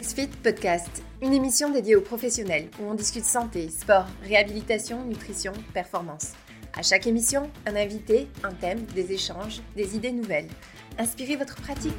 [0.00, 6.34] XFIT Podcast, une émission dédiée aux professionnels où on discute santé, sport, réhabilitation, nutrition, performance.
[6.72, 10.46] À chaque émission, un invité, un thème, des échanges, des idées nouvelles.
[10.98, 11.98] Inspirez votre pratique.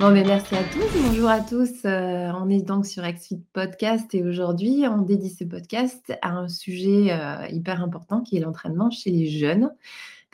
[0.00, 1.02] Bon, mais merci à tous.
[1.06, 1.84] Bonjour à tous.
[1.84, 6.48] Euh, on est donc sur XFIT Podcast et aujourd'hui, on dédie ce podcast à un
[6.48, 9.70] sujet euh, hyper important qui est l'entraînement chez les jeunes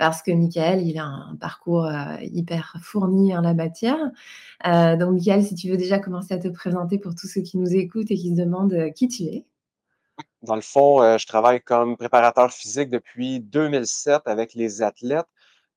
[0.00, 3.98] parce que Michael, il a un parcours euh, hyper fourni en la matière.
[4.66, 7.58] Euh, donc, Michael, si tu veux déjà commencer à te présenter pour tous ceux qui
[7.58, 9.44] nous écoutent et qui se demandent euh, qui tu es.
[10.40, 15.28] Dans le fond, je travaille comme préparateur physique depuis 2007 avec les athlètes.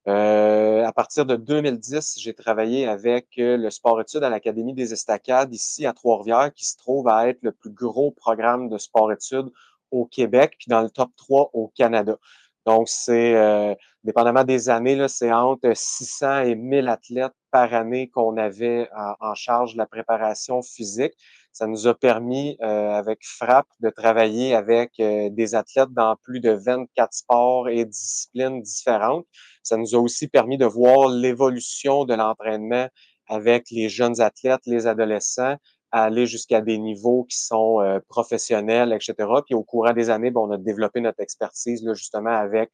[0.05, 5.91] à partir de 2010, j'ai travaillé avec le sport-études à l'Académie des Estacades ici à
[5.91, 9.49] Trois-Rivières, qui se trouve à être le plus gros programme de sport-études
[9.91, 12.17] au Québec, puis dans le top 3 au Canada.
[12.65, 18.37] Donc, c'est, euh, dépendamment des années, c'est entre 600 et 1000 athlètes par année qu'on
[18.37, 21.13] avait en, charge de la préparation physique.
[21.51, 26.39] Ça nous a permis, euh, avec FRAP, de travailler avec euh, des athlètes dans plus
[26.39, 29.25] de 24 sports et disciplines différentes.
[29.61, 32.87] Ça nous a aussi permis de voir l'évolution de l'entraînement
[33.27, 35.57] avec les jeunes athlètes, les adolescents,
[35.93, 39.15] aller jusqu'à des niveaux qui sont euh, professionnels, etc.
[39.45, 42.71] Puis au courant des années, ben, on a développé notre expertise là, justement avec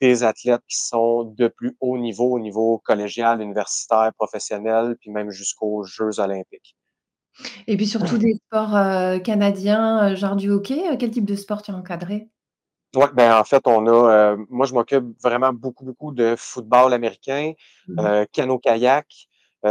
[0.00, 5.30] des athlètes qui sont de plus haut niveau, au niveau collégial, universitaire, professionnel, puis même
[5.30, 6.76] jusqu'aux Jeux olympiques.
[7.66, 10.82] Et puis surtout des sports euh, canadiens, euh, genre du hockey.
[10.98, 12.28] Quel type de sport tu as encadré?
[12.94, 14.36] Oui, ben en fait, on a.
[14.50, 17.52] moi, je m'occupe vraiment beaucoup, beaucoup de football américain,
[17.86, 18.24] mmh euh,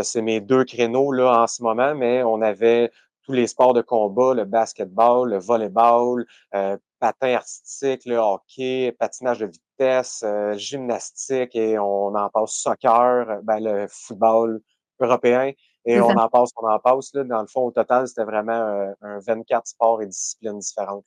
[0.04, 2.92] c'est mes deux créneaux là, en ce moment, mais on avait
[3.28, 9.40] tous les sports de combat, le basketball, le volleyball, euh, patin artistique, le hockey, patinage
[9.40, 14.62] de vitesse, euh, gymnastique et on en passe soccer, ben, le football
[15.00, 15.52] européen
[15.86, 17.14] et on en passe, on en passe.
[17.14, 17.24] Là.
[17.26, 21.06] Dans le fond, au total, c'était vraiment un 24 sports et disciplines différentes.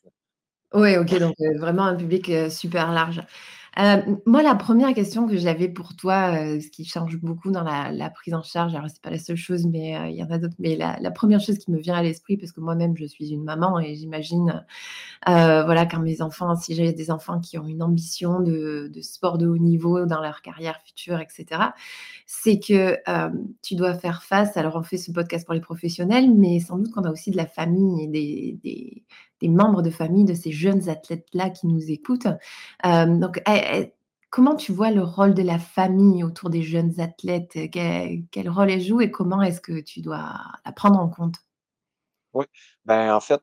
[0.72, 3.22] Oui, ok, donc vraiment un public super large.
[3.78, 7.62] Euh, moi, la première question que j'avais pour toi, euh, ce qui change beaucoup dans
[7.62, 10.31] la, prise en charge, alors c'est pas la seule chose, mais euh, il y en
[10.31, 13.04] a d'autres, mais la, première chose qui me vient à l'esprit, parce que moi-même je
[13.04, 14.64] suis une maman et j'imagine,
[15.26, 19.47] voilà, quand mes enfants, si j'ai des enfants qui ont une ambition de, sport de
[19.47, 21.62] haut niveau dans leur carrière future, etc.,
[22.26, 22.97] c'est que
[23.62, 24.56] tu dois faire face.
[24.56, 27.36] Alors, on fait ce podcast pour les professionnels, mais sans doute qu'on a aussi de
[27.36, 29.04] la famille et des des
[29.49, 32.28] membres de famille de ces jeunes athlètes-là qui nous écoutent.
[32.87, 33.93] Euh, donc, eh, eh,
[34.31, 37.59] comment tu vois le rôle de la famille autour des jeunes athlètes?
[37.73, 40.34] Quel, rôle elle joue et comment est-ce que tu dois
[40.65, 41.37] la prendre en compte?
[42.33, 42.47] Oui,
[42.84, 43.41] ben en fait,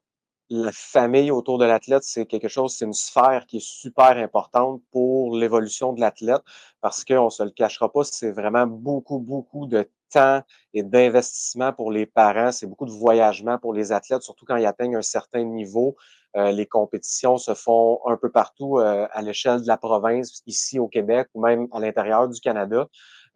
[0.49, 4.81] la famille autour de l'athlète, c'est quelque chose, c'est une sphère qui est super importante
[4.91, 6.41] pour l'évolution de l'athlète
[6.79, 10.41] parce qu'on ne se le cachera pas, c'est vraiment beaucoup, beaucoup de temps
[10.73, 12.51] et d'investissement pour les parents.
[12.51, 15.95] C'est beaucoup de voyagement pour les athlètes, surtout quand ils atteignent un certain niveau.
[16.35, 20.77] Euh, les compétitions se font un peu partout euh, à l'échelle de la province, ici
[20.79, 22.87] au Québec ou même à l'intérieur du Canada.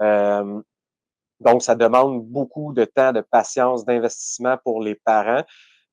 [0.02, 0.62] Euh,
[1.40, 5.44] donc, ça demande beaucoup de temps, de patience, d'investissement pour les parents.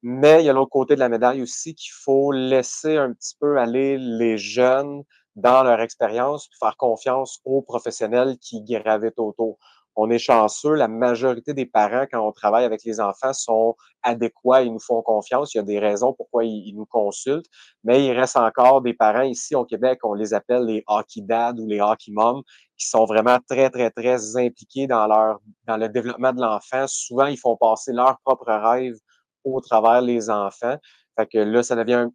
[0.03, 3.35] Mais il y a l'autre côté de la médaille aussi qu'il faut laisser un petit
[3.41, 5.03] peu aller les jeunes
[5.35, 9.59] dans leur expérience, faire confiance aux professionnels qui gravitent autour
[10.01, 10.75] on est chanceux.
[10.75, 15.03] La majorité des parents, quand on travaille avec les enfants, sont adéquats, ils nous font
[15.03, 15.55] confiance.
[15.55, 17.49] Il y a des raisons pourquoi ils, nous consultent.
[17.83, 21.59] Mais il reste encore des parents ici au Québec, on les appelle les hockey dad
[21.59, 22.45] ou les hockey moms,
[22.77, 26.87] qui sont vraiment très, très, très impliqués dans leur, le développement de l'enfant.
[26.87, 28.99] Souvent, ils font passer leurs propres rêves
[29.43, 30.77] au travers les enfants.
[31.19, 32.07] Fait que là, ça devient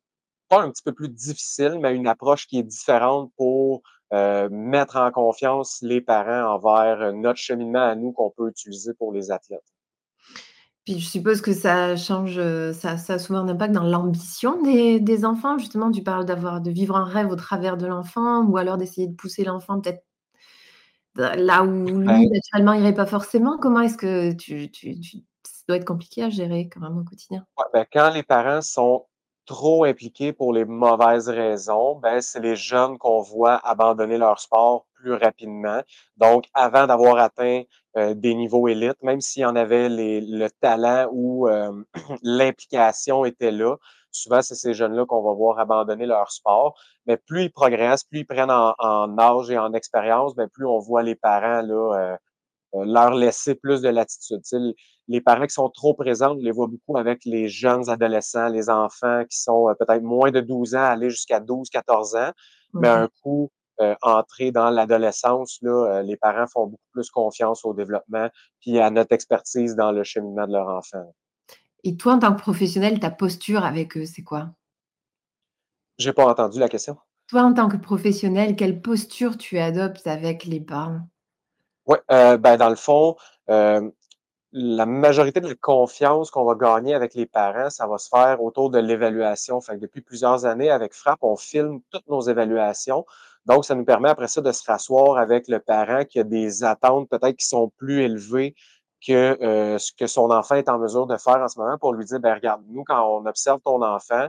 [0.48, 3.82] pas un petit peu plus difficile, mais une approche qui est différente pour
[4.14, 9.12] euh, mettre en confiance les parents envers notre cheminement à nous qu'on peut utiliser pour
[9.12, 9.74] les athlètes.
[10.86, 14.62] Puis je suppose que ça change, euh, ça, ça a souvent un impact dans l'ambition
[14.62, 15.58] des, enfants.
[15.58, 19.08] Justement, tu parles d'avoir de vivre un rêve au travers de l'enfant, ou alors d'essayer
[19.08, 20.04] de pousser l'enfant peut-être
[21.16, 23.58] là où lui, naturellement, irait pas forcément.
[23.60, 24.96] Comment est-ce que tu, tu,
[25.44, 27.46] ça doit être compliqué à gérer quand même au quotidien?
[27.74, 29.06] Ben, quand les parents sont
[29.46, 34.86] trop impliqués pour les mauvaises raisons, ben, c'est les jeunes qu'on voit abandonner leur sport
[34.96, 35.82] plus rapidement.
[36.18, 37.64] Donc, avant d'avoir atteint
[37.98, 41.84] euh, des niveaux élites, même s'il y en avait le talent ou euh,
[42.24, 43.76] l'implication était là,
[44.12, 46.80] souvent, c'est ces jeunes-là qu'on va voir abandonner leur sport.
[47.06, 50.80] Mais plus ils progressent, plus ils prennent en, âge et en expérience, ben, plus on
[50.80, 52.18] voit les parents là,
[52.74, 54.42] euh, leur laisser plus de latitude.
[55.08, 58.70] Les parents qui sont trop présents, on les voit beaucoup avec les jeunes adolescents, les
[58.70, 62.32] enfants qui sont euh, peut-être moins de 12 ans, aller jusqu'à 12, 14 ans.
[62.74, 63.52] Mais un coup,
[63.82, 68.30] euh, entrer dans l'adolescence, là, les parents font beaucoup plus confiance au développement
[68.60, 71.14] puis à notre expertise dans le cheminement de leur enfant.
[71.84, 74.50] Et toi, en tant que professionnel, ta posture avec eux, c'est quoi?
[75.98, 76.98] J'ai pas entendu la question.
[77.28, 81.02] Toi, en tant que professionnel, quelle posture tu adoptes avec les parents?
[81.90, 83.16] Heu, ben, dans le fond,
[84.54, 88.42] la majorité de la confiance qu'on va gagner avec les parents, ça va se faire
[88.44, 89.60] autour de l'évaluation.
[89.82, 93.04] Depuis plusieurs années, avec Frappe, on filme toutes nos évaluations.
[93.48, 96.64] Donc, ça nous permet après ça de se rasseoir avec le parent qui a des
[96.64, 98.54] attentes peut-être qui sont plus élevées
[99.06, 101.94] que, heu, ce que son enfant est en mesure de faire en ce moment pour
[101.94, 104.28] lui dire: «Ben, regarde, nous, quand on observe ton enfant,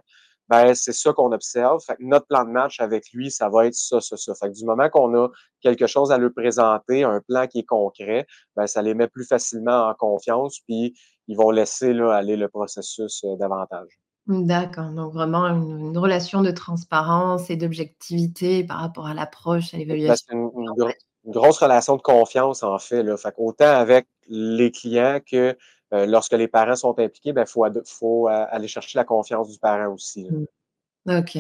[0.49, 1.81] ben, c'est ça qu'on observe.
[1.87, 4.35] Fait que notre plan de match avec lui, ça va être ça, ça, ça.
[4.35, 5.29] Fait que du moment qu'on a
[5.61, 8.27] quelque chose à lui présenter, un plan qui est concret,
[8.57, 10.95] ben, ça les met plus facilement en confiance, puis
[11.29, 13.89] ils vont laisser là, aller le processus euh, davantage.
[14.27, 19.77] D'accord, donc vraiment une, une relation de transparence et d'objectivité par rapport à l'approche, à
[19.77, 20.53] l'évaluation.
[20.57, 20.93] une, une gro-
[21.27, 23.03] une grosse relation de confiance, en fait.
[23.03, 23.17] Là.
[23.17, 25.57] Fait qu'autant avec les clients que
[25.95, 29.93] euh, lorsque les parents sont impliqués, ben, faut, euh, aller chercher la confiance du parent
[29.93, 30.29] aussi.
[30.31, 31.19] Mmh.
[31.19, 31.37] OK.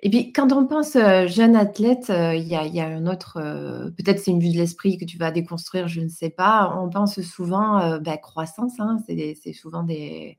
[0.00, 3.40] Et puis quand on pense, heu, jeune athlète, il y a il un autre,
[3.96, 6.76] peut-être c'est une vue de l'esprit que tu vas déconstruire, je ne sais pas.
[6.78, 10.38] On pense souvent, bah, croissance, hein, c'est souvent des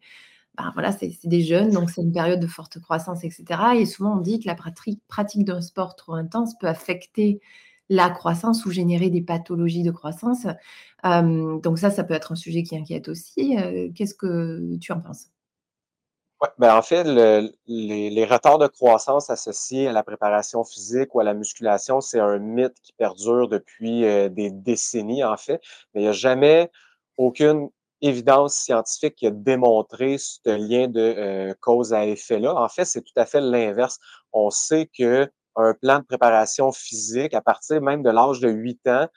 [0.58, 3.86] ben, voilà, c'est des jeunes, donc c'est une période de forte croissance et cetera et
[3.86, 7.42] souvent on dit que la pratrique pratique d'un sport trop intense peut affecter
[7.90, 10.46] la croissance ou générer des pathologies de croissance.
[11.04, 14.92] Hem, donc ça, ça peut être un sujet qui inquiète aussi, heu, qu'est-ce que tu
[14.92, 15.30] en penses?
[16.60, 21.24] Ben, en fait, le les retards de croissance associés à la préparation physique ou à
[21.24, 25.60] la musculation, c'est un mythe qui perdure depuis, heu, des décennies, en fait.
[25.94, 26.70] Mais il y a jamais
[27.18, 27.70] aucune
[28.02, 32.54] évidence scientifique qui a démontré ce lien de, cause à effet-là.
[32.56, 34.00] En fait, c'est tout à fait l'inverse.
[34.32, 34.86] On sait
[35.58, 39.08] qu'un plan de préparation physique, à partir même de l'âge de 8 ans,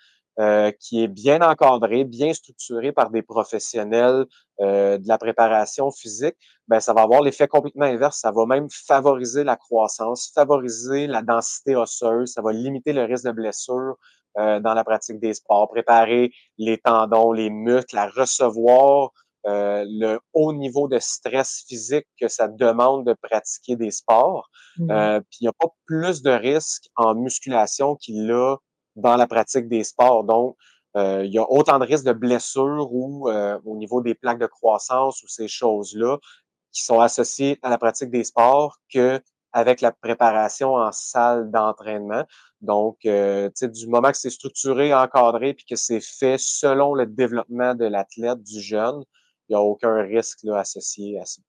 [0.40, 4.26] heu, qui est bien encadré, bien structuré par des professionnels,
[4.60, 6.36] heu, de la préparation physique,
[6.68, 8.18] ben, ça va avoir l'effet complètement inverse.
[8.20, 13.24] Ça va même favoriser la croissance, favoriser la densité osseuse, ça va limiter le risque
[13.24, 13.96] de blessure
[14.38, 19.10] euh, dans la pratique des sports, préparer les tendons, les muscles, à recevoir
[19.46, 24.50] euh, le haut niveau de stress physique que ça demande de pratiquer des sports.
[24.78, 28.56] Mmh Euh, puis il n'y a pas plus de risque en musculation qu'il y a
[28.96, 30.24] dans la pratique des sports.
[30.24, 30.56] Donc,
[30.96, 34.46] euh, il y a autant de risques de blessures ou au niveau des plaques de
[34.46, 36.18] croissance ou ces choses-là
[36.72, 39.20] qui sont associés à la pratique des sports que
[39.52, 42.24] avec la préparation en salle d'entraînement.
[42.60, 47.74] Donc, euh, du moment que c'est structuré, encadré, puis que c'est fait selon le développement
[47.74, 49.02] de l'athlète, du jeune,
[49.50, 51.42] n'y a aucun risque là, associé à ça.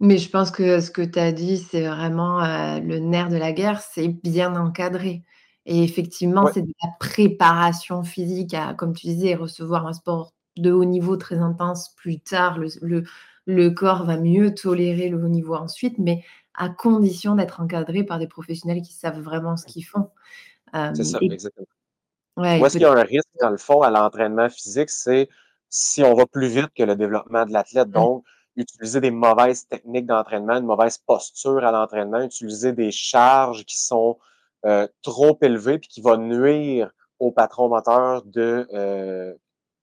[0.00, 3.36] Mais je pense que ce que tu as dit, c'est vraiment, heu, le nerf de
[3.36, 5.22] la guerre, c'est bien encadré
[5.66, 10.70] et effectivement, c'est de la préparation physique à, comme tu disais, recevoir un sport de
[10.70, 12.58] haut niveau très intense plus tard.
[12.58, 13.04] Le le
[13.46, 16.22] le corps va mieux tolérer le haut niveau ensuite, mais
[16.54, 20.10] à condition d'être encadré par des professionnels qui savent vraiment ce qu'ils font.
[20.72, 21.66] c'est Hem ça, et exactement.
[22.36, 25.28] ouais et est-ce qu'il y a un risque, dans le fond, à l'entraînement physique, c'est
[25.68, 27.88] si on va plus vite que le développement de l'athlète.
[27.88, 28.24] mmh, Donc,
[28.56, 34.18] utiliser des mauvaises techniques d'entraînement, une mauvaise posture à l'entraînement, utiliser des charges qui sont
[34.66, 39.34] euh, trop élevées puis qui vont nuire au patron moteur de, euh,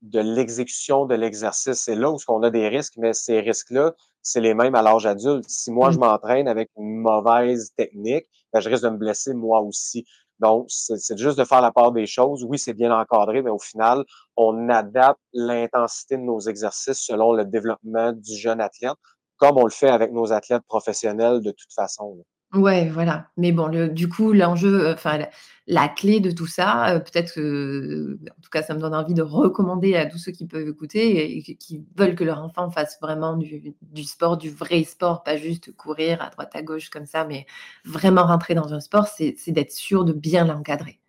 [0.02, 1.80] de l'exécution de l'exercice.
[1.80, 5.06] C'est là où on a des risques, mais ces risques-là, c'est les mêmes à l'âge
[5.06, 5.50] adulte.
[5.50, 5.94] Si moi, mmh.
[5.94, 10.06] je m'entraîne avec une mauvaise technique, ben, je risque de me blesser moi aussi.
[10.42, 12.44] Donc, c'est juste de faire la part des choses.
[12.44, 14.04] Oui, c'est bien encadré, mais au final,
[14.36, 18.96] on adapte l'intensité de nos exercices selon le développement du jeune athlète,
[19.38, 22.18] comme on le fait avec nos athlètes professionnels de toute façon.
[22.54, 23.30] Ouais, voilà.
[23.38, 25.30] Mais bon, le du coup, l'enjeu, heu, enfin la
[25.68, 29.14] la clé de tout ça, heu, peut-être que, en tout cas, ça me donne envie
[29.14, 32.70] de recommander à tous ceux qui peuvent écouter et qui qui veulent que leur enfant
[32.70, 36.90] fasse vraiment du du sport, du vrai sport, pas juste courir à droite à gauche
[36.90, 37.46] comme ça, mais
[37.86, 41.00] vraiment rentrer dans un sport, c'est d'être sûr de bien l'encadrer.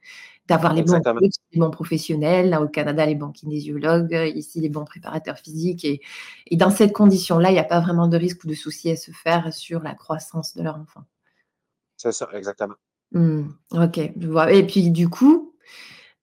[0.48, 1.14] D'avoir les bons Exactement.
[1.16, 5.84] coachs, les bons professionnels, là au Canada, les bons kinésiologues, ici les bons préparateurs physiques
[5.86, 6.02] et
[6.48, 8.96] et dans cette condition-là, il y a pas vraiment de risque ou de souci à
[8.96, 11.02] se faire sur la croissance de leur enfant.
[12.02, 12.74] C'est ça, exactement.
[13.12, 13.42] Mmh.
[13.72, 15.52] OK, je vois et puis du coup,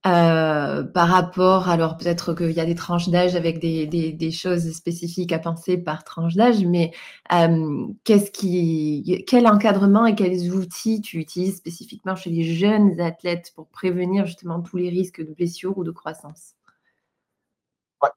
[0.07, 4.31] heu, par rapport alors peut-être qu'il y a des tranches d'âge avec des des des
[4.31, 6.91] choses spécifiques à penser par tranche d'âge, mais
[8.03, 13.67] qu'est-ce qui quel encadrement et quels outils tu utilises spécifiquement chez les jeunes athlètes pour
[13.67, 16.55] prévenir justement tous les risques de blessures ou de croissance?
[18.01, 18.09] Ouais.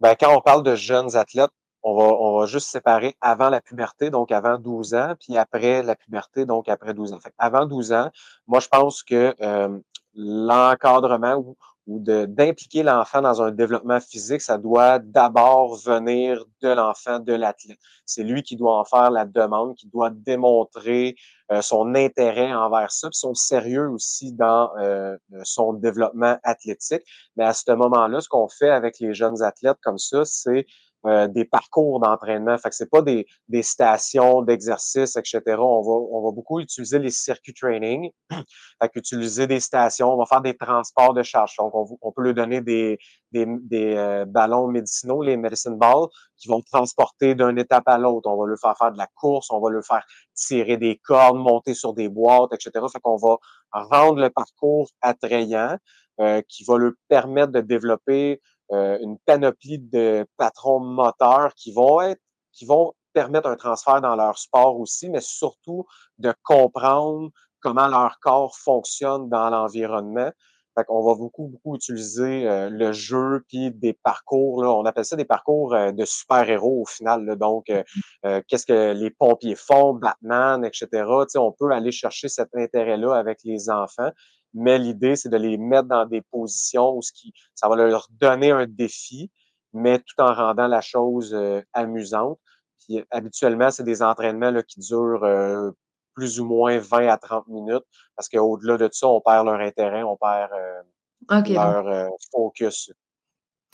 [0.00, 1.50] Ben, quand on parle de jeunes athlètes,
[1.82, 5.82] on va, on va juste séparer avant la puberté, donc avant 12 ans, puis après
[5.82, 7.20] la puberté, donc après 12 ans.
[7.20, 8.10] Fait avant 12 ans,
[8.46, 9.78] moi, je pense que euh,
[10.14, 11.56] l'encadrement ou,
[11.86, 17.78] ou d'impliquer l'enfant dans un développement physique, ça doit d'abord venir de l'enfant, de l'athlète.
[18.04, 21.16] C'est lui qui doit en faire la demande, qui doit démontrer
[21.50, 27.02] euh, son intérêt envers ça, puis son sérieux aussi dans euh, son développement athlétique.
[27.36, 30.66] Mais à ce moment-là, ce qu'on fait avec les jeunes athlètes comme ça, c'est
[31.06, 32.58] euh, des parcours d'entraînement.
[32.58, 35.40] Fait que c'est pas des, des stations d'exercice, etc.
[35.58, 38.10] On va, on va beaucoup utiliser les circuits training.
[38.30, 41.56] fait qu'utiliser des stations, on va faire des transports de charge.
[41.58, 42.98] Donc, on, on peut lui donner des,
[43.32, 48.28] des, des euh, ballons médicinaux, les medicine balls, qui vont transporter d'une étape à l'autre.
[48.28, 50.04] On va lui faire faire de la course, on va lui faire
[50.34, 52.84] tirer des cordes, monter sur des boîtes, etc.
[52.92, 53.36] Fait qu'on va
[53.72, 55.76] rendre le parcours attrayant,
[56.20, 58.42] euh, qui va lui permettre de développer
[58.72, 62.20] euh, une panoplie de patrons moteurs qui vont être,
[62.52, 65.86] qui vont permettre un transfert dans leur sport aussi, mais surtout
[66.18, 70.30] de comprendre comment leur corps fonctionne dans l'environnement.
[70.78, 74.62] Fait qu'on va beaucoup, beaucoup utiliser euh, le jeu puis des parcours.
[74.62, 77.24] Là, on appelle ça des parcours euh, de super-héros au final.
[77.24, 77.34] Là.
[77.34, 81.04] Donc, qu'est-ce que les pompiers font, Batman, etc.
[81.34, 84.12] on peut aller chercher cet intérêt-là avec les enfants
[84.54, 88.08] mais l'idée, c'est de les mettre dans des positions où ce qui, ça va leur
[88.10, 89.30] donner un défi,
[89.72, 92.38] mais tout en rendant la chose euh, amusante.
[92.80, 95.70] Puis, habituellement, c'est des entraînements là, qui durent euh,
[96.14, 97.84] plus ou moins 20 à 30 minutes,
[98.16, 102.90] parce qu'au-delà de ça, on perd leur intérêt, on perd euh, leur focus.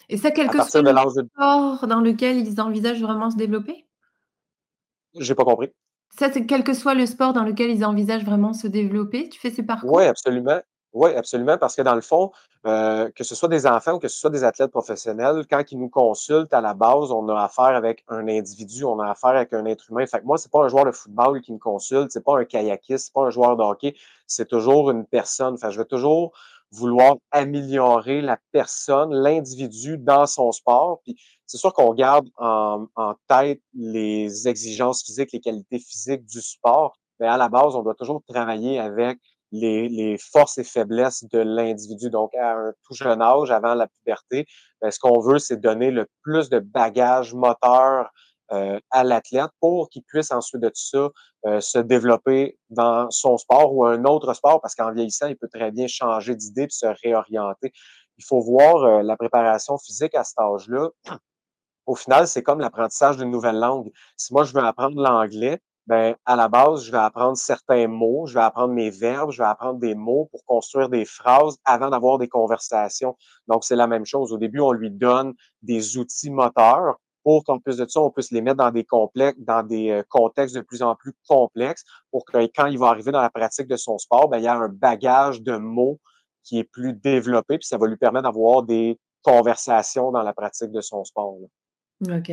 [0.09, 3.87] Et ça, quelque soit le sport dans lequel ils envisagent vraiment se développer?
[5.19, 5.73] J'ai pas compris.
[6.19, 9.39] Ça, c'est quel que soit le sport dans lequel ils envisagent vraiment se développer, tu
[9.39, 9.93] fais ces parcours?
[9.93, 10.61] Oui, absolument.
[10.95, 12.33] Oui, absolument, parce que dans le fond,
[12.67, 15.79] euh, que ce soit des enfants ou que ce soit des athlètes professionnels, quand ils
[15.79, 19.53] nous consultent, à la base, on a affaire avec un individu, on a affaire avec
[19.53, 20.07] un être humain.
[20.07, 22.47] Fait que moi, c'est pas un joueur de football qui me consulte, c'est pas un
[22.47, 23.95] kayakiste, c'est pas un joueur de hockey,
[24.27, 25.59] c'est toujours une personne.
[25.61, 26.33] Je vais toujours
[26.73, 31.01] vouloir améliorer la personne, l'individu dans son sport.
[31.05, 31.17] Puis
[31.47, 32.87] c'est sûr qu'on garde en,
[33.29, 37.95] tête les exigences physiques, les qualités physiques du sport, mais à la base, on doit
[37.95, 39.19] toujours travailler avec
[39.53, 42.11] les, forces et faiblesses de l'individu.
[42.11, 44.47] Donc, à un tout jeune âge, avant la puberté,
[44.81, 48.11] ben, ce qu'on veut, c'est donner le plus de bagages moteurs
[48.53, 51.09] euh, à l'athlète pour qu'il puisse ensuite de tout ça
[51.47, 55.49] euh, se développer dans son sport ou un autre sport, parce qu'en vieillissant, il peut
[55.49, 57.73] très bien changer d'idée et se réorienter.
[58.19, 60.91] Il faut voir euh, la préparation physique à cet âge-là
[61.87, 63.91] au final, c'est comme l'apprentissage d'une nouvelle langue.
[64.17, 68.27] Si moi, je veux apprendre l'anglais, ben, à la base, je vais apprendre certains mots,
[68.27, 71.91] je vais apprendre mes verbes, je vais apprendre des mots pour construire des phrases avant
[71.91, 73.17] d'avoir des conversations.
[73.47, 74.33] Donc, c'est la même chose.
[74.33, 78.33] Au début, on lui donne des outils moteurs pour qu'en plus de ça, on puisse
[78.33, 82.25] les mettre dans des complexes, dans des euh, contextes de plus en plus complexes pour
[82.25, 84.55] que quand il va arriver dans la pratique de son sport, ben, il y a
[84.55, 86.01] un bagage de mots
[86.45, 90.71] qui est plus développé, puis ça va lui permettre d'avoir des conversations dans la pratique
[90.71, 91.37] de son sport.
[92.03, 92.33] OK.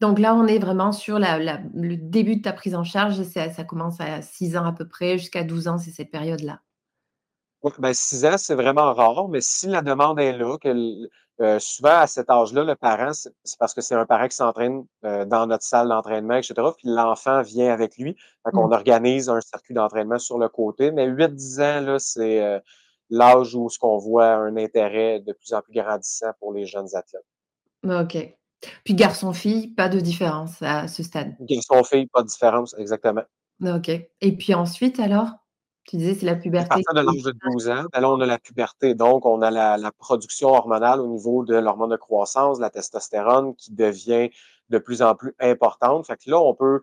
[0.00, 3.50] Donc là, on est vraiment sur la le début de ta prise en charge ça
[3.50, 6.60] ça commence à 6 ans à peu près, jusqu'à 12 ans, c'est cette période-là?
[7.78, 10.68] Ben 6 ans, c'est vraiment rare, mais si la demande est là, que
[11.40, 14.84] euh, souvent à cet âge-là, le parent, c'est parce que c'est un parent qui s'entraîne,
[15.04, 16.54] euh, dans notre salle d'entraînement etc.
[16.76, 18.14] puis l'enfant vient avec lui.
[18.44, 18.72] Fait qu'on mmh.
[18.72, 22.60] organise un circuit d'entraînement sur le côté, mais 8-10 ans, là, c'est, euh,
[23.10, 26.88] l'âge où ce qu'on voit un intérêt de plus en plus grandissant pour les jeunes
[26.94, 27.26] athlètes.
[27.84, 28.36] OK.
[28.84, 31.34] Puis garçon-fille, pas de différence à ce stade?
[31.40, 33.22] Garçon-fille, pas de différence, exactement.
[33.62, 33.88] OK.
[33.88, 35.28] Et puis ensuite alors?
[35.86, 36.72] Tu disais c'est la puberté.
[36.72, 38.94] À partir de l'âge de 12 ans, ben là, on a la puberté.
[38.94, 43.54] Donc, on a la, la production hormonale au niveau de l'hormone de croissance, la testostérone,
[43.54, 44.30] qui devient
[44.70, 46.06] de plus en plus importante.
[46.06, 46.82] Fait que là, on peut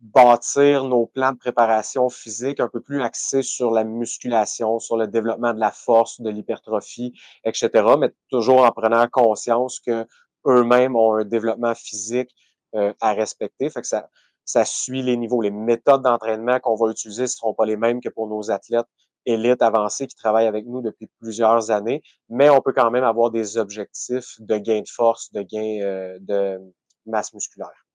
[0.00, 5.08] bâtir nos plans de préparation physique un peu plus axés sur la musculation, sur le
[5.08, 7.12] développement de la force, de l'hypertrophie,
[7.44, 10.06] etc., mais toujours en prenant conscience que
[10.46, 12.30] eux-mêmes ont un développement physique
[12.74, 13.70] euh, à respecter.
[13.70, 14.08] Fait que ça,
[14.44, 15.42] ça suit les niveaux.
[15.42, 18.86] Les méthodes d'entraînement qu'on va utiliser ne seront pas les mêmes que pour nos athlètes
[19.26, 23.30] élites avancés qui travaillent avec nous depuis plusieurs années, mais on peut quand même avoir
[23.30, 26.58] des objectifs de gain de force, de gain euh, de
[27.04, 27.86] masse musculaire.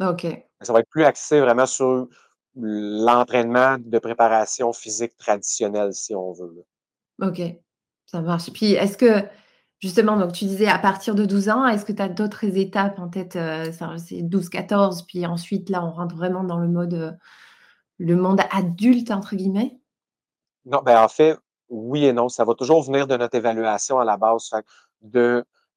[0.00, 0.26] OK.
[0.62, 2.08] Ça va être plus axé vraiment sur
[2.56, 6.64] l'entraînement de préparation physique traditionnelle, si on veut.
[7.20, 7.40] OK,
[8.06, 8.50] ça marche.
[8.52, 9.26] Puis est-ce que
[9.82, 13.00] Justement, donc tu disais à partir de 12 ans, est-ce que tu as d'autres étapes
[13.00, 13.34] en tête?
[13.34, 17.10] Euh, c'est 12-14, puis ensuite là, on rentre vraiment dans le mode, euh,
[17.98, 19.76] le monde «adulte» entre guillemets?
[20.66, 21.36] Non, ben, en fait,
[21.68, 22.28] oui et non.
[22.28, 24.52] Ça va toujours venir de notre évaluation à la base.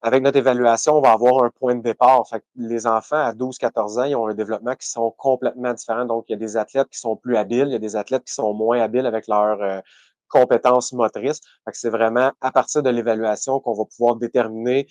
[0.02, 2.22] avec notre évaluation, on va avoir un point de départ.
[2.54, 6.04] Les enfants à 12-14 ans, ils ont un développement qui sont complètement différents.
[6.04, 8.22] Donc, il y a des athlètes qui sont plus habiles, il y a des athlètes
[8.22, 9.80] qui sont moins habiles avec leurs euh,
[10.28, 11.40] compétences motrices.
[11.72, 14.86] C'est vraiment à partir de l'évaluation qu'on va pouvoir déterminer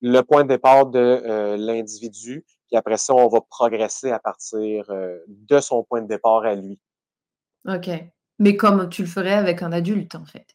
[0.00, 2.44] le point de départ de euh, l'individu.
[2.68, 6.54] Puis après ça, on va progresser à partir euh, de son point de départ à
[6.54, 6.78] lui.
[7.66, 7.90] OK.
[8.38, 10.46] Mais comme tu le ferais avec un adulte, en fait.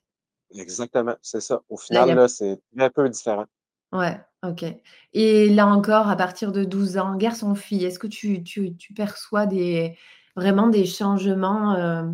[0.56, 1.62] Exactement, c'est ça.
[1.70, 3.46] Au final, là, c'est très peu différent.
[3.92, 4.66] Ouais, OK.
[5.14, 9.46] Et là encore, à partir de 12 ans, garçon-fille, est-ce que tu tu tu perçois
[9.46, 9.98] des
[10.36, 12.12] vraiment des changements, heu,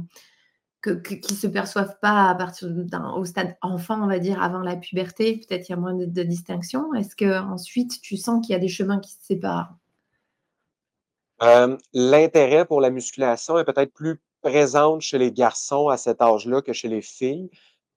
[0.82, 4.42] que que qui se perçoivent pas à partir d'un au stade enfant, on va dire,
[4.42, 5.42] avant la puberté?
[5.48, 6.94] Peut-être il y a moins de de distinction.
[6.94, 9.76] Est-ce qu'ensuite tu sens qu'il y a des chemins qui se séparent?
[11.42, 16.62] Hem, l'intérêt pour la musculation est peut-être plus présente chez les garçons à cet âge-là
[16.62, 17.50] que chez les filles.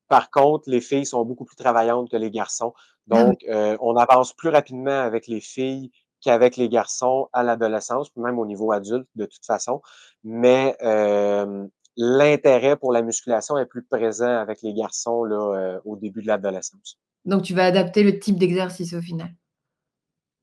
[0.08, 2.74] Par contre, les filles sont beaucoup plus travaillantes que les garçons.
[3.10, 3.32] Ah.
[3.32, 8.38] Donc, heu, on avance plus rapidement avec les filles qu'avec les garçons à l'adolescence, même
[8.38, 9.82] au niveau adulte de toute façon.
[10.24, 15.96] Mais, hem, l'intérêt pour la musculation est plus présent avec les garçons là, heu, au
[15.96, 16.98] début de l'adolescence.
[17.24, 19.30] Donc tu vas adapter le type d'exercice au final?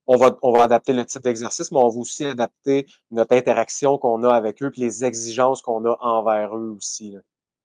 [0.07, 3.97] On va on va adapter le type d'exercice, mais on va aussi adapter notre interaction
[3.97, 7.15] qu'on a avec eux, puis les exigences qu'on a envers eux aussi.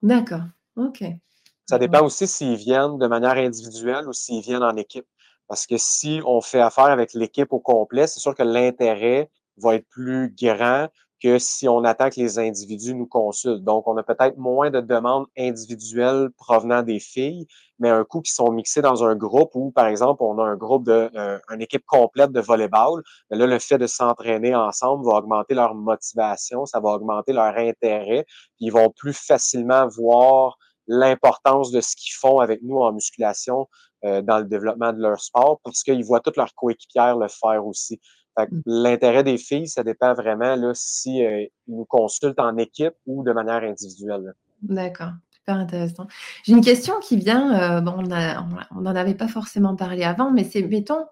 [0.03, 0.43] D'accord,
[0.77, 1.05] OK.
[1.67, 5.07] Ça dépend aussi s'ils viennent de manière individuelle ou s'ils viennent en équipe.
[5.49, 9.77] Parce que si on fait affaire avec l'équipe au complet, c'est sûr que l'intérêt va
[9.77, 10.89] être plus grand
[11.25, 13.65] que si on attend que les individus nous consultent.
[13.65, 17.47] Donc, on a peut-être moins de demandes individuelles provenant des filles,
[17.79, 20.57] mais un coup qui sont mixés dans un groupe où, par exemple, on a un
[20.57, 25.07] groupe de, euh, une équipe complète de volleyball, mais là, le fait de s'entraîner ensemble
[25.07, 28.27] va augmenter leur motivation, ça va augmenter leur intérêt,
[28.57, 33.67] puis ils vont plus facilement voir l'importance de ce qu'ils font avec nous en musculation
[34.05, 37.67] euh, dans le développement de leur sport parce qu'ils voient toutes leurs coéquipières le faire
[37.67, 37.99] aussi.
[38.67, 43.33] L'intérêt des filles, ça dépend vraiment là, si euh, nous consultent en équipe ou de
[43.33, 44.35] manière individuelle.
[44.63, 46.07] D'accord, super intéressant.
[46.45, 47.97] J'ai une question qui vient, heu, bon,
[48.73, 51.07] on n'en avait pas forcément parlé avant, mais c'est mettons,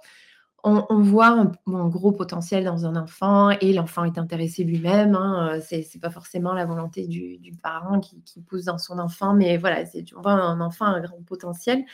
[0.64, 1.26] on voit
[1.66, 6.10] un gros potentiel dans un enfant et l'enfant est intéressé lui-même, hein, heu, c'est pas
[6.10, 10.32] forcément la volonté du parent qui pousse dans son enfant, mais voilà, c'est on voit
[10.32, 11.84] un enfant à un grand potentiel.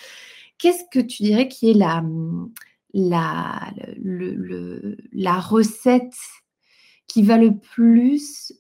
[0.58, 2.50] Qu'est-ce que tu dirais qui est la, mmh,
[2.94, 3.72] la
[5.12, 6.16] la recette
[7.06, 8.52] qui va le plus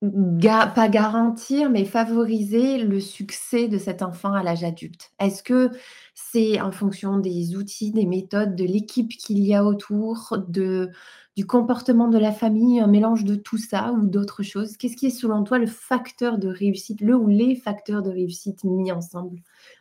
[0.00, 5.10] pas garantir, mais favoriser le succès de cet enfant à l'âge adulte?
[5.18, 5.70] Est-ce que
[6.14, 10.90] c'est en fonction des outils, des méthodes, de l'équipe qu'il y a autour, de
[11.36, 14.76] du comportement de la famille, un mélange de tout ça ou d'autres choses?
[14.76, 18.64] Qu'est-ce qui est selon toi le facteur de réussite, le ou les facteurs de réussite
[18.64, 19.38] mis ensemble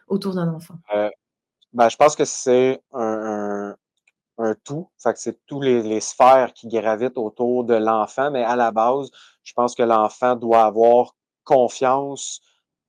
[0.07, 0.75] autour d'un enfant?
[0.95, 1.09] Euh,
[1.73, 3.46] ben, je pense que c'est un,
[4.55, 4.89] tout.
[5.01, 9.09] Fait que c'est tous les, sphères qui gravitent autour de l'enfant, mais à la base,
[9.43, 12.41] je pense que l'enfant doit avoir confiance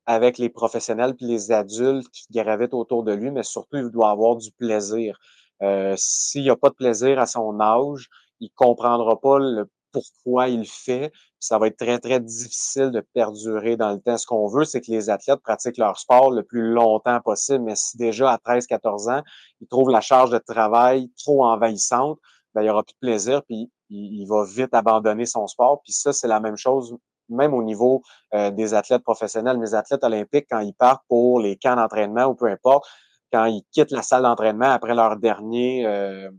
[0.06, 4.10] avec les professionnels puis les adultes qui gravitent autour de lui, mais surtout, il doit
[4.10, 5.18] avoir du plaisir.
[5.62, 8.08] Euh, s'il n'y a pas de plaisir à son âge,
[8.40, 11.12] il comprendra pas le pourquoi il fait.
[11.40, 14.18] Ça va être très, très difficile de perdurer dans le temps.
[14.18, 17.64] Ce qu'on veut, c'est que les athlètes pratiquent leur sport le plus longtemps possible.
[17.64, 19.22] Mais si déjà à 13, 14 ans,
[19.60, 22.18] ils trouvent la charge de travail trop envahissante,
[22.54, 25.80] ben, il n'y aura plus de plaisir, puis il, il, va vite abandonner son sport.
[25.82, 26.96] Puis ça, c'est la même chose
[27.28, 28.02] même au niveau
[28.34, 32.34] euh, des athlètes professionnels, mes athlètes olympiques, quand ils partent pour les camps d'entraînement ou
[32.34, 32.86] peu importe,
[33.32, 36.30] quand ils quittent la salle d'entraînement après leur dernier euh,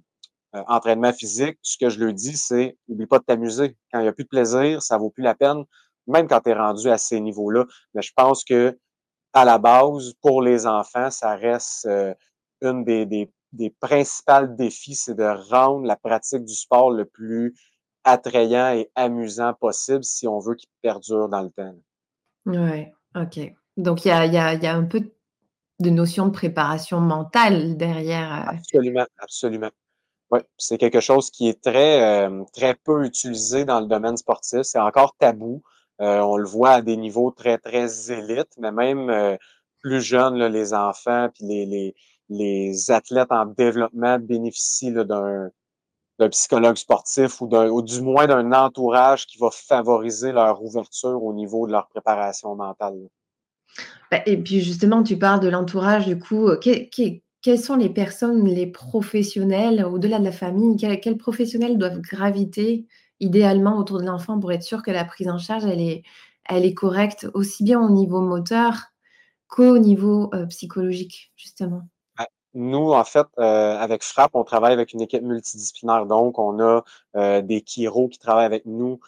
[0.55, 3.77] euh, entraînement physique, ce que je leur dis, c'est n'oublie pas de t'amuser.
[3.91, 5.63] Quand il n'y a plus de plaisir, ça vaut plus la peine,
[6.07, 7.65] même quand tu es rendu à ces niveaux-là.
[7.93, 8.77] Mais je pense que
[9.33, 12.13] à la base, pour les enfants, ça reste euh,
[12.61, 17.55] une des, des, des principales défis, c'est de rendre la pratique du sport le plus
[18.03, 21.75] attrayant et amusant possible si on veut qu'il perdure dans le temps.
[22.45, 23.39] Ouais, OK.
[23.77, 25.11] Donc il y a, y, a, y a un peu
[25.79, 28.33] de notion de préparation mentale derrière.
[28.33, 28.57] Euh...
[28.57, 29.69] Absolument, absolument.
[30.31, 34.61] Oui, c'est quelque chose qui est très, euh, très peu utilisé dans le domaine sportif.
[34.61, 35.63] C'est encore tabou.
[36.01, 39.35] Euh, on le voit à des niveaux très, très élites, mais même euh,
[39.81, 41.95] plus jeunes, les enfants puis les, les,
[42.29, 45.49] les athlètes en développement bénéficient d'un
[46.19, 51.33] d'un psychologue sportif ou, ou du moins d'un entourage qui va favoriser leur ouverture au
[51.33, 53.07] niveau de leur préparation mentale.
[54.11, 58.45] Bah, et puis justement, tu parles de l'entourage, du coup, qu'est, quelles sont les personnes,
[58.45, 62.85] les professionnels, au-delà de la famille, quels, professionnels doivent graviter
[63.19, 67.27] idéalement autour de l'enfant pour être sûr que la prise en charge, elle est, correcte,
[67.33, 68.75] aussi bien au niveau moteur
[69.47, 71.83] qu'au niveau euh, psychologique, justement?
[72.55, 76.05] Nous, en fait, euh, avec Frappe, on travaille avec une équipe multidisciplinaire.
[76.07, 76.83] Donc, on a
[77.15, 78.99] euh, des chiro qui travaillent avec nous,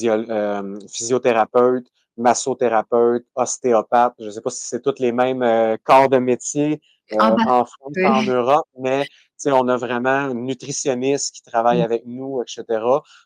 [0.00, 1.86] euh, physiothérapeutes,
[2.16, 4.14] massothérapeutes, ostéopathes.
[4.18, 6.80] Je ne sais pas si c'est tous les mêmes corps de métier
[7.16, 8.06] Bah, en France, oui.
[8.06, 9.06] en Europe, mais
[9.46, 11.82] on a vraiment un nutritionniste qui travaille Mmh.
[11.82, 12.82] avec nous, etc.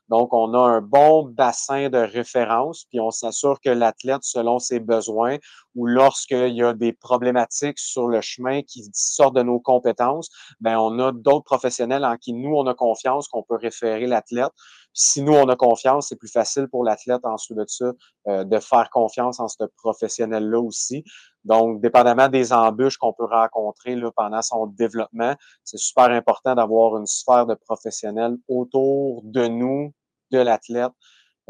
[0.08, 4.80] Donc, on a un bon bassin de référence, puis on s'assure que l'athlète, selon ses
[4.80, 5.38] besoins,
[5.74, 10.28] ou lorsqu'il y a des problématiques sur le chemin qui sortent de nos compétences,
[10.60, 14.52] ben on a d'autres professionnels en qui nous, on a confiance, qu'on peut référer l'athlète.
[14.94, 17.92] Si nous, on a confiance, c'est plus facile pour l'athlète ensuite de ça
[18.28, 21.04] euh, de faire confiance en ce professionnel-là aussi.
[21.44, 26.96] Donc, dépendamment des embûches qu'on peut rencontrer là, pendant son développement, c'est super important d'avoir
[26.96, 29.92] une sphère de professionnels autour de nous,
[30.30, 30.92] de l'athlète,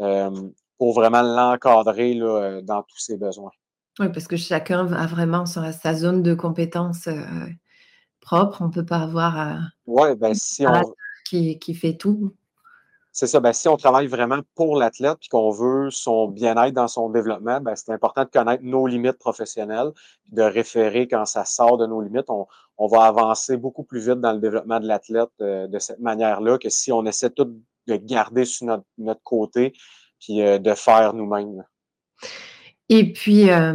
[0.01, 0.31] euh,
[0.77, 3.51] pour vraiment l'encadrer là, dans tous ses besoins.
[3.99, 7.45] Oui, parce que chacun a vraiment sa, zone de compétences euh,
[8.19, 8.61] propre.
[8.61, 10.81] On ne peut pas avoir euh, ouais, ben, si on...
[11.25, 12.33] qui, qui fait tout.
[13.15, 13.39] C'est ça.
[13.39, 17.61] Ben, si on travaille vraiment pour l'athlète et qu'on veut son bien-être dans son développement,
[17.61, 19.91] ben, c'est important de connaître nos limites professionnelles,
[20.29, 22.25] de référer quand ça sort de nos limites.
[22.29, 26.57] On, va avancer beaucoup plus vite dans le développement de l'athlète euh, de cette manière-là
[26.57, 29.73] que si on essaie tout de garder sur notre, notre côté
[30.19, 31.63] puis euh, de faire nous-mêmes.
[32.89, 33.73] Et puis, euh,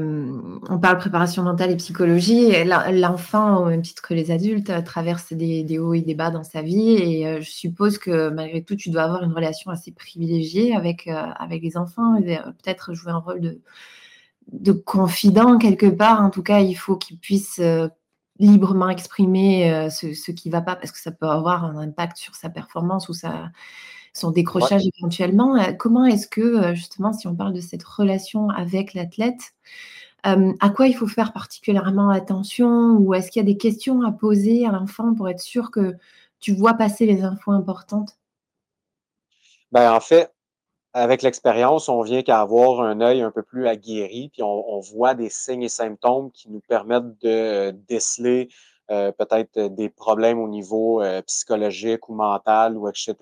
[0.69, 2.53] on parle préparation mentale et psychologie.
[2.65, 6.61] L'enfant, au même titre que les adultes, traverse des, hauts et des bas dans sa
[6.61, 6.91] vie.
[6.91, 11.07] Et euh, je suppose que malgré tout, tu dois avoir une relation assez privilégiée avec,
[11.09, 13.61] euh, avec les enfants peut-être jouer un rôle de,
[14.53, 16.21] de confident quelque part.
[16.23, 17.63] En tout cas, il faut qu'ils puissent
[18.39, 22.19] librement exprimer ce, ce qui ne va pas parce que ça peut avoir un impact
[22.19, 23.51] sur sa performance ou sa
[24.19, 24.91] son décrochage ouais.
[24.99, 25.57] éventuellement.
[25.57, 29.55] Euh, comment est-ce que, euh, justement, si on parle de cette relation avec l'athlète,
[30.27, 34.03] euh, à quoi il faut faire particulièrement attention ou est-ce qu'il y a des questions
[34.03, 35.97] à poser à l'enfant pour être sûr que
[36.41, 38.19] tu vois passer les infos importantes?
[39.71, 40.33] Ben, en fait,
[40.93, 44.81] avec l'expérience, on vient qu'à avoir un œil un peu plus aguerri, puis on, on,
[44.81, 48.49] voit des signes et symptômes qui nous permettent de déceler
[48.91, 53.15] euh, peut-être des problèmes au niveau euh, psychologique ou mental ou etc.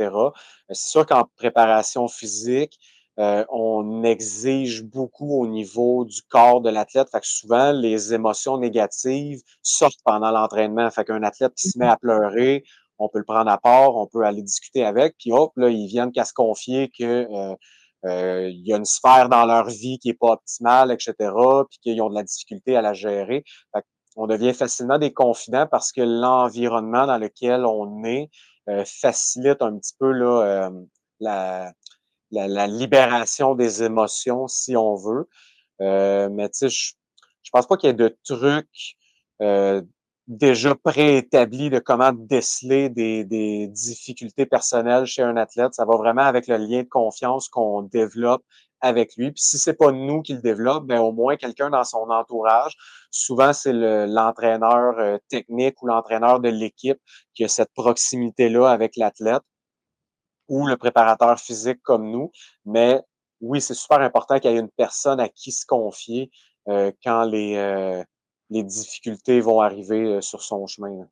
[0.70, 2.79] C'est sûr qu'en préparation physique,
[3.18, 7.09] euh, on exige beaucoup au niveau du corps de l'athlète.
[7.11, 10.90] Fait que souvent, les émotions négatives sortent pendant l'entraînement.
[10.90, 12.64] Fait qu'un athlète qui se met à pleurer,
[12.98, 15.87] on peut le prendre à part, on peut aller discuter avec, puis hop, là, ils
[15.87, 17.57] viennent qu'à se confier que
[18.07, 21.14] euh, il y a une sphère dans leur vie qui est pas optimale, etc.,
[21.68, 23.44] puis qu'ils ont de la difficulté à la gérer.
[23.74, 23.83] Fait
[24.16, 28.31] on devient facilement des confidents parce que l'environnement dans lequel on est
[28.68, 30.70] euh, facilite un petit peu euh,
[31.20, 31.72] la,
[32.66, 35.29] libération des émotions, si on veut.
[35.83, 36.92] Euh, mais tu je,
[37.42, 38.96] je pense pas qu'il y ait de trucs
[40.26, 45.74] déjà préétablis de comment déceler des difficultés personnelles chez un athlète.
[45.74, 48.42] Ça va vraiment avec le lien de confiance qu'on développe
[48.81, 49.33] avec lui.
[49.33, 52.75] Puis si c'est pas nous qui le développe, ben au moins quelqu'un dans son entourage.
[53.11, 56.99] Souvent, c'est l'entraîneur le, euh, technique ou l'entraîneur de l'équipe
[57.35, 59.43] qui a cette proximité-là avec l'athlète
[60.49, 62.31] ou le préparateur physique comme nous.
[62.65, 63.01] Mais
[63.41, 66.31] oui, c'est super important qu'il y ait une personne à qui se confier
[66.69, 68.03] euh, quand les, euh,
[68.51, 71.07] les difficultés vont arriver sur son chemin.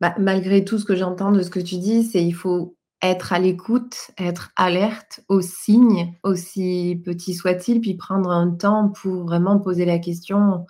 [0.00, 3.32] Bah, malgré tout ce que j'entends de ce que tu dis, c'est il faut être
[3.32, 9.58] à l'écoute, être alerte aux signes, aussi petits soient-ils, puis prendre un temps pour vraiment
[9.58, 10.66] poser la question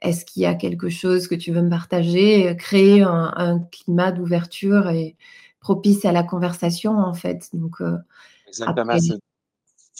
[0.00, 2.54] est-ce qu'il y a quelque chose que tu veux me partager?
[2.56, 5.16] Créer un, un climat d'ouverture et
[5.60, 7.48] propice à la conversation, en fait.
[7.52, 7.96] Donc, euh,
[8.46, 8.94] Exactement.
[8.94, 9.18] Il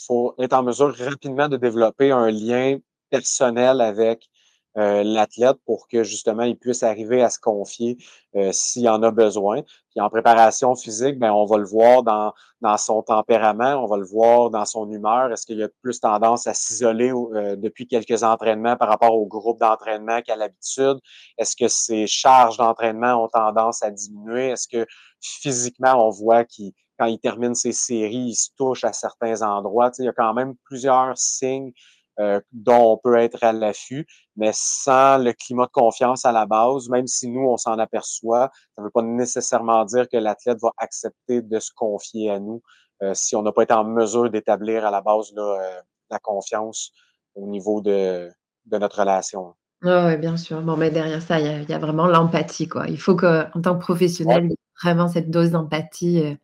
[0.07, 2.79] faut être en mesure rapidement de développer un lien
[3.11, 4.29] personnel avec
[4.79, 7.99] euh, l'athlète pour que justement il puisse arriver à se confier
[8.37, 9.63] euh, s'il en a besoin.
[9.91, 13.97] Puis en préparation physique, ben on va le voir dans, dans son tempérament, on va
[13.97, 15.33] le voir dans son humeur.
[15.33, 19.59] Est-ce qu'il a plus tendance à s'isoler euh, depuis quelques entraînements par rapport au groupe
[19.59, 20.99] d'entraînement qu'à l'habitude?
[21.39, 24.51] Est-ce que ses charges d'entraînement ont tendance à diminuer?
[24.51, 24.87] Est-ce que
[25.21, 29.91] physiquement on voit qu'il quand il termine ses séries, il se touche à certains endroits?
[29.91, 31.73] Tu sais, il y a quand même plusieurs signes
[32.21, 34.05] euh, dont on peut être à l'affût,
[34.35, 38.51] mais sans le climat de confiance à la base, même si nous, on s'en aperçoit,
[38.75, 42.61] ça ne veut pas nécessairement dire que l'athlète va accepter de se confier à nous
[43.05, 46.19] euh, si on n'a pas été en mesure d'établir à la base là, euh, la
[46.19, 46.91] confiance
[47.37, 48.29] au niveau de,
[48.67, 49.55] de notre relation.
[49.85, 50.61] Oh, oui, bien sûr.
[50.63, 52.67] Bon, mais derrière ça, il y, y, a vraiment l'empathie.
[52.67, 52.89] quoi.
[52.89, 54.57] Il faut qu'en tant que professionnel, ouais.
[54.83, 56.37] vraiment cette dose d'empathie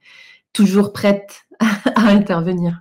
[0.52, 2.80] toujours prête à intervenir.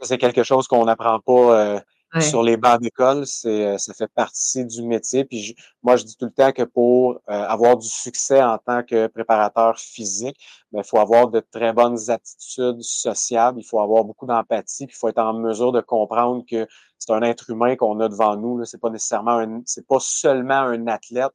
[0.00, 1.80] Ça, c'est quelque chose qu'on n'apprend pas
[2.20, 5.24] sur les bancs d'école, c'est, ça fait partie du métier.
[5.24, 9.06] Puis moi, je dis tout le temps que pour avoir du succès en tant que
[9.08, 10.36] préparateur physique,
[10.72, 14.94] ben, il faut avoir de très bonnes attitudes sociables, il faut avoir beaucoup d'empathie, puis
[14.96, 16.66] il faut être en mesure de comprendre que
[16.98, 18.64] c'est un être humain qu'on a devant nous.
[18.64, 21.32] C'est pas nécessairement un, c'est pas seulement un athlète,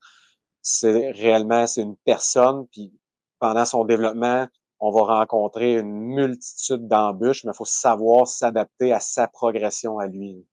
[0.61, 2.67] c'est réellement c'est une personne.
[2.71, 2.93] Puis
[3.39, 4.47] pendant son développement,
[4.79, 10.07] on va rencontrer une multitude d'embûches, mais il faut savoir s'adapter à sa progression à
[10.07, 10.45] lui.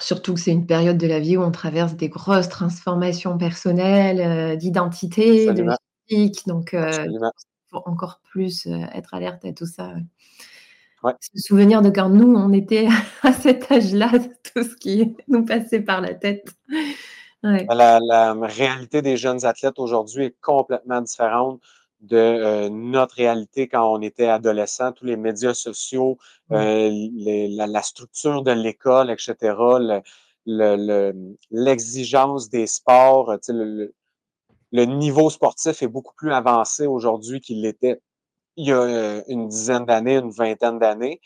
[0.00, 4.20] Surtout que c'est une période de la vie où on traverse des grosses transformations personnelles,
[4.20, 5.66] euh, d'identité, de
[6.08, 6.46] physique.
[6.46, 7.18] Donc, euh, il
[7.70, 9.92] faut encore plus euh, être alerte à tout ça.
[11.20, 12.86] Se souvenir de quand nous, on était
[13.22, 14.10] à cet âge-là,
[14.54, 16.48] tout ce qui nous passait par la tête.
[17.42, 21.60] La, la, réalité des jeunes athlètes aujourd'hui est complètement différente
[22.00, 26.18] de euh, notre réalité quand on était adolescent, tous les médias sociaux,
[26.52, 26.90] euh,
[27.50, 29.54] la, structure de l'école, etc.,
[31.50, 33.92] l'exigence le, des sports, le,
[34.84, 38.00] niveau sportif est beaucoup plus avancé aujourd'hui qu'il l'était
[38.56, 41.20] il y a euh, une dizaine d'années, une vingtaine d'années.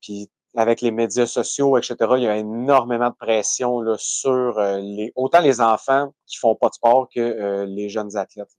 [0.00, 5.12] puis avec les médias sociaux, etc., il y a énormément de pression là, sur les,
[5.16, 8.56] autant les enfants qui font pas de sport que les jeunes athlètes.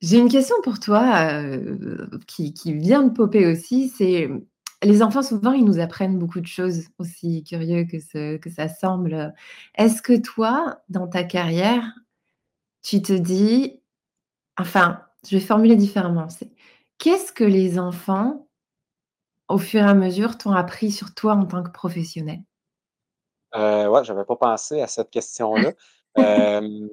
[0.00, 3.88] J'ai une question pour toi euh, qui, vient de popper aussi.
[3.88, 4.30] C'est
[4.82, 8.68] les enfants, souvent, ils nous apprennent beaucoup de choses, aussi curieux que, ce, que ça
[8.68, 9.34] semble.
[9.74, 11.84] Est-ce que toi, dans ta carrière,
[12.82, 13.82] tu te dis,
[14.58, 16.50] enfin, je vais formuler différemment, c'est
[16.98, 18.48] qu'est-ce que les enfants,
[19.48, 22.40] au fur et à mesure, t'ont appris sur toi en tant que professionnel?
[23.54, 25.72] Euh, ouais, j'avais pas pensé à cette question-là.
[26.18, 26.88] euh,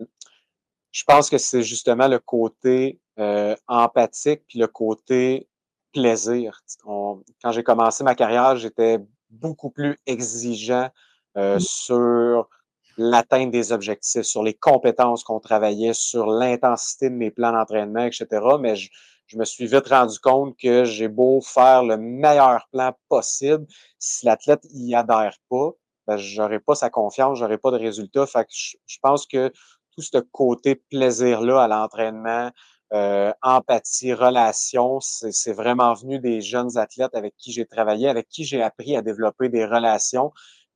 [0.92, 5.48] je pense que c'est justement le côté euh, empathique puis le côté
[5.94, 6.62] plaisir.
[6.84, 10.90] quand j'ai commencé ma carrière, j'étais beaucoup plus exigeant
[11.38, 11.60] euh, mmh.
[11.60, 12.50] sur
[12.98, 18.28] l'atteinte des objectifs, sur les compétences qu'on travaillait, sur l'intensité de mes plans d'entraînement, etc.
[18.60, 18.90] Mais je,
[19.36, 23.68] me suis vite rendu compte que j'ai beau faire le meilleur plan possible,
[24.00, 25.72] si l'athlète y adhère pas,
[26.08, 28.26] ben, j'aurai pas sa confiance, j'aurai pas de résultat.
[28.26, 29.52] Fait que je pense que
[29.98, 32.52] tout ce côté plaisir-là à l'entraînement,
[32.94, 38.46] euh, empathie, relation, c'est vraiment venu des jeunes athlètes avec qui j'ai travaillé, avec qui
[38.46, 40.32] j'ai appris à développer des relations.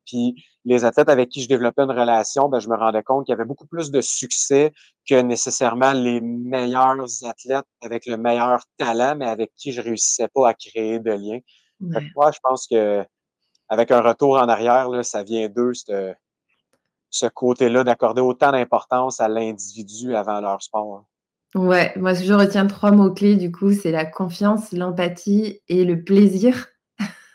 [0.06, 3.34] Puis les athlètes avec qui je développais une relation, ben, je me rendais compte qu'il
[3.34, 4.74] y avait beaucoup plus de succès
[5.08, 10.50] que nécessairement les meilleurs athlètes avec le meilleur talent, mais avec qui je réussissais pas
[10.50, 11.40] à créer de liens.
[12.16, 13.06] moi, je pense que
[13.70, 16.14] avec un retour en arrière, là, ça vient d'eux, ce
[17.34, 21.06] côté-là d'accorder autant d'importance à l'individu avant leur sport.
[21.54, 26.68] Ouais, moi je retiens trois mots-clés du coup, c'est la confiance, l'empathie et le plaisir.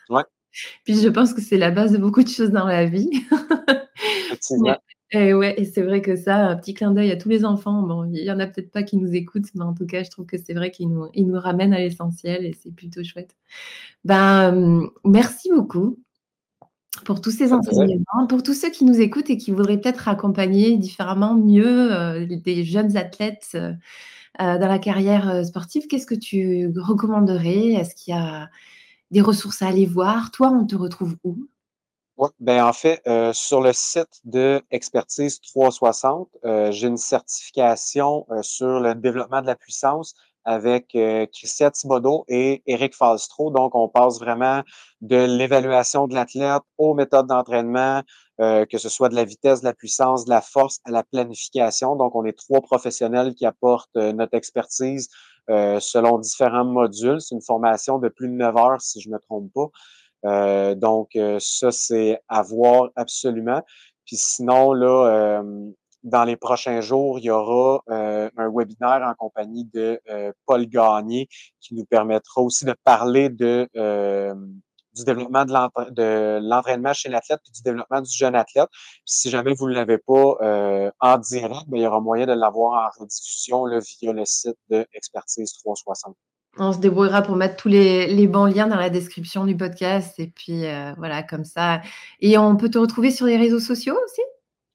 [0.09, 0.23] Ouais.
[0.85, 3.11] Puis je pense que c'est la base de beaucoup de choses dans la vie.
[5.11, 7.83] et ouais, et c'est vrai que ça, un petit clin d'œil à tous les enfants.
[7.83, 10.11] Bon, il y en a peut-être pas qui nous écoutent, mais en tout cas, je
[10.11, 13.37] trouve que c'est vrai qu'ils nous, ils nous ramènent à l'essentiel et c'est plutôt chouette.
[14.05, 15.99] Ben, merci beaucoup
[17.05, 20.77] pour tous ces enseignements, pour tous ceux qui nous écoutent et qui voudraient peut-être accompagner
[20.77, 23.73] différemment, mieux euh, des jeunes athlètes euh,
[24.41, 27.73] euh, dans la carrière sportive, qu'est-ce que tu recommanderais?
[27.73, 28.51] Est-ce qu'il y a
[29.11, 30.31] des ressources à aller voir?
[30.31, 31.47] Toi, on te retrouve où?
[32.19, 36.29] Ouais, ben en fait, sur le site de Expertise 360,
[36.71, 40.15] j'ai une certification sur le développement de la puissance
[40.47, 43.51] avec euh, Christian Thibodeau et Eric Falstro.
[43.51, 44.63] Donc, on passe vraiment
[45.01, 48.03] de l'évaluation de l'athlète aux méthodes d'entraînement,
[48.41, 51.03] euh, que ce soit de la vitesse, de la puissance, de la force, à la
[51.03, 51.97] planification.
[51.97, 55.11] Donc, on est trois professionnels qui apportent euh, notre expertise
[55.49, 57.21] selon différents modules.
[57.21, 60.75] C'est une formation de plus de neuf heures, si je ne me trompe pas.
[60.75, 63.63] donc, ça, c'est à voir absolument.
[64.05, 65.45] Puis sinon, là,
[66.07, 70.67] dans les prochains jours, il y aura euh, un webinaire en compagnie de euh, Paul
[70.67, 71.29] Gagné
[71.61, 73.29] qui nous permettra aussi de parler
[73.75, 74.35] euh,
[74.95, 78.69] du développement de l'entraînement chez l'athlète et du développement du jeune athlète.
[79.05, 82.87] si jamais vous ne l'avez pas en direct, bien, il y aura moyen de l'avoir
[82.87, 86.17] en rediffusion via le site de Expertise 360.
[86.59, 90.19] On se débrouillera pour mettre tous les, les, bons liens dans la description du podcast.
[90.19, 90.63] Et puis,
[90.97, 91.83] voilà, comme ça.
[92.21, 94.23] Et on peut te retrouver sur les réseaux sociaux aussi?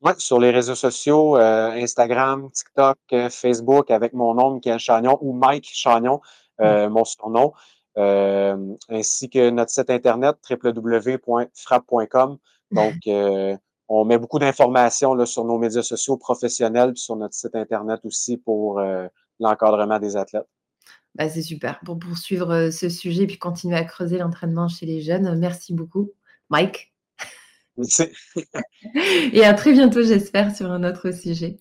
[0.02, 5.18] Oui, sur les réseaux sociaux, euh, Instagram, TikTok, euh, Facebook, avec mon nom, Michael Chagnon,
[5.22, 6.22] ou Mike Chagnon,
[6.60, 7.54] euh, mon surnom,
[7.96, 12.38] ainsi que notre site internet, www.frappe.com.
[12.72, 12.96] Donc,
[13.90, 18.38] on met beaucoup d'informations sur nos médias sociaux professionnels, puis sur notre site internet aussi
[18.38, 18.82] pour
[19.40, 20.48] l'encadrement des athlètes.
[21.14, 21.80] Bah, c'est super.
[21.86, 26.12] Pour poursuivre ce sujet, puis continuer à creuser l'entraînement chez les jeunes, merci beaucoup,
[26.50, 26.90] Mike?
[29.34, 31.58] Et à très bientôt, j'espère, sur un autre sujet.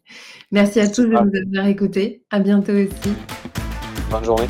[0.51, 2.25] Merci à tous de nous avoir écoutés.
[2.31, 3.13] À bientôt aussi.
[4.11, 4.49] Bonne journée.